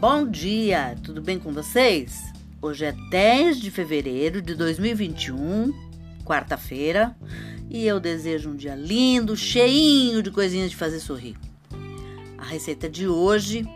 Bom 0.00 0.26
dia, 0.26 0.96
tudo 1.04 1.20
bem 1.20 1.38
com 1.38 1.52
vocês? 1.52 2.32
Hoje 2.62 2.86
é 2.86 2.92
10 3.10 3.60
de 3.60 3.70
fevereiro 3.70 4.40
de 4.40 4.54
2021, 4.54 5.74
quarta-feira, 6.24 7.14
e 7.68 7.84
eu 7.86 8.00
desejo 8.00 8.48
um 8.48 8.56
dia 8.56 8.74
lindo, 8.74 9.36
cheinho 9.36 10.22
de 10.22 10.30
coisinhas 10.30 10.70
de 10.70 10.76
fazer 10.76 11.00
sorrir. 11.00 11.36
A 12.38 12.46
receita 12.46 12.88
de 12.88 13.06
hoje 13.06 13.68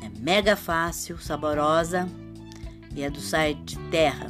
é 0.00 0.08
mega 0.20 0.54
fácil, 0.54 1.18
saborosa 1.18 2.08
e 2.94 3.02
é 3.02 3.10
do 3.10 3.20
site 3.20 3.76
Terra. 3.90 4.28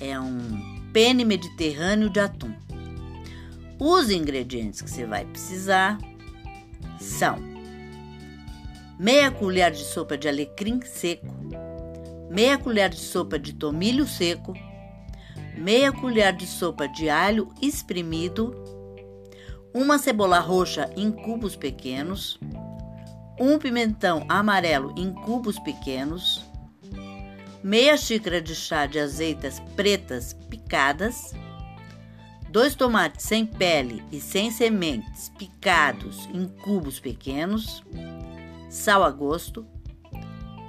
É 0.00 0.16
um 0.20 0.86
penne 0.92 1.24
mediterrâneo 1.24 2.08
de 2.08 2.20
atum. 2.20 2.54
Os 3.80 4.12
ingredientes 4.12 4.80
que 4.80 4.88
você 4.88 5.04
vai 5.04 5.24
precisar 5.24 5.98
são 7.00 7.57
meia 8.98 9.30
colher 9.30 9.70
de 9.70 9.84
sopa 9.84 10.18
de 10.18 10.28
alecrim 10.28 10.80
seco, 10.82 11.32
meia 12.28 12.58
colher 12.58 12.88
de 12.88 12.98
sopa 12.98 13.38
de 13.38 13.52
tomilho 13.52 14.04
seco, 14.08 14.54
meia 15.56 15.92
colher 15.92 16.32
de 16.32 16.46
sopa 16.46 16.88
de 16.88 17.08
alho 17.08 17.48
espremido, 17.62 18.52
uma 19.72 19.98
cebola 19.98 20.40
roxa 20.40 20.90
em 20.96 21.12
cubos 21.12 21.54
pequenos, 21.54 22.40
um 23.38 23.56
pimentão 23.56 24.24
amarelo 24.28 24.92
em 24.96 25.12
cubos 25.12 25.60
pequenos, 25.60 26.44
meia 27.62 27.96
xícara 27.96 28.42
de 28.42 28.54
chá 28.56 28.86
de 28.86 28.98
azeitas 28.98 29.60
pretas 29.76 30.32
picadas, 30.32 31.32
dois 32.50 32.74
tomates 32.74 33.26
sem 33.26 33.46
pele 33.46 34.02
e 34.10 34.20
sem 34.20 34.50
sementes 34.50 35.28
picados 35.38 36.28
em 36.34 36.48
cubos 36.48 36.98
pequenos, 36.98 37.84
sal 38.78 39.02
a 39.02 39.10
gosto, 39.10 39.66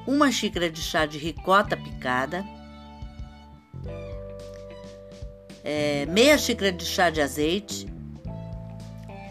uma 0.07 0.31
xícara 0.31 0.67
de 0.67 0.81
chá 0.81 1.05
de 1.05 1.19
ricota 1.19 1.77
picada, 1.77 2.43
é, 5.63 6.07
meia 6.07 6.35
xícara 6.35 6.71
de 6.71 6.83
chá 6.85 7.11
de 7.11 7.21
azeite, 7.21 7.87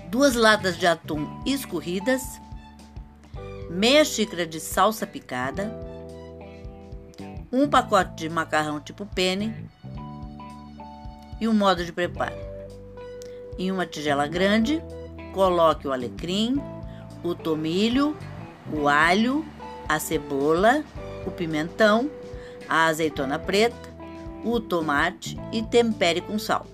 duas 0.09 0.37
latas 0.37 0.79
de 0.79 0.87
atum 0.87 1.27
escorridas, 1.45 2.23
meia 3.69 4.05
xícara 4.05 4.47
de 4.47 4.61
salsa 4.61 5.05
picada, 5.09 5.75
um 7.51 7.69
pacote 7.69 8.15
de 8.15 8.29
macarrão 8.29 8.79
tipo 8.79 9.05
penne 9.05 9.69
e 11.41 11.49
um 11.49 11.53
modo 11.53 11.85
de 11.85 11.93
preparo. 11.93 12.37
Em 13.59 13.73
uma 13.73 13.85
tigela 13.85 14.29
grande, 14.29 14.81
coloque 15.35 15.89
o 15.89 15.93
alecrim, 15.93 16.63
o 17.25 17.35
tomilho, 17.35 18.17
o 18.73 18.89
alho, 18.89 19.45
a 19.89 19.99
cebola, 19.99 20.85
o 21.27 21.31
pimentão, 21.31 22.11
a 22.69 22.87
azeitona 22.87 23.39
preta, 23.39 23.89
o 24.45 24.61
tomate 24.61 25.39
e 25.53 25.63
tempere 25.63 26.21
com 26.21 26.39
sal. 26.39 26.67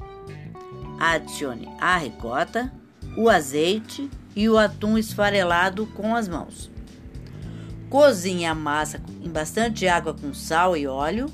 Adicione 0.98 1.68
a 1.80 1.96
ricota, 1.96 2.72
o 3.16 3.28
azeite 3.28 4.10
e 4.34 4.48
o 4.48 4.58
atum 4.58 4.98
esfarelado 4.98 5.86
com 5.86 6.14
as 6.14 6.28
mãos. 6.28 6.70
Cozinhe 7.88 8.44
a 8.44 8.54
massa 8.54 9.00
em 9.22 9.28
bastante 9.28 9.86
água 9.86 10.14
com 10.14 10.34
sal 10.34 10.76
e 10.76 10.86
óleo, 10.86 11.26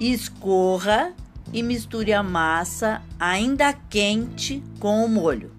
escorra 0.00 1.12
e 1.52 1.62
misture 1.62 2.12
a 2.12 2.22
massa 2.22 3.02
ainda 3.20 3.72
quente 3.72 4.62
com 4.80 5.04
o 5.04 5.08
molho. 5.08 5.52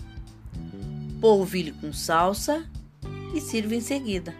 Polvilhe 1.21 1.71
com 1.71 1.93
salsa 1.93 2.65
e 3.33 3.41
sirva 3.41 3.75
em 3.75 3.81
seguida. 3.81 4.33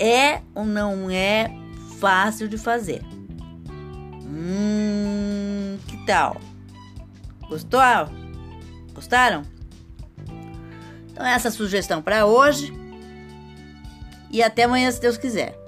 É 0.00 0.42
ou 0.54 0.64
não 0.64 1.10
é 1.10 1.50
fácil 1.98 2.48
de 2.48 2.58
fazer? 2.58 3.02
Hum, 4.24 5.78
que 5.86 6.04
tal? 6.04 6.40
Gostou? 7.48 7.80
Gostaram? 8.92 9.42
Então, 11.10 11.24
essa 11.24 11.50
sugestão 11.50 12.02
para 12.02 12.26
hoje. 12.26 12.72
E 14.30 14.42
até 14.42 14.64
amanhã, 14.64 14.90
se 14.90 15.00
Deus 15.00 15.16
quiser. 15.16 15.65